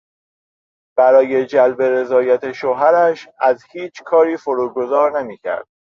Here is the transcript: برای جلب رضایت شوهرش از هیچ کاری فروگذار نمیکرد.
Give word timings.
برای 0.97 1.45
جلب 1.45 1.81
رضایت 1.81 2.51
شوهرش 2.51 3.27
از 3.39 3.63
هیچ 3.71 4.03
کاری 4.03 4.37
فروگذار 4.37 5.21
نمیکرد. 5.23 5.67